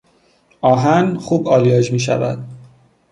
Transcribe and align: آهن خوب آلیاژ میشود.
آهن 0.61 1.17
خوب 1.17 1.47
آلیاژ 1.47 1.91
میشود. 1.91 2.39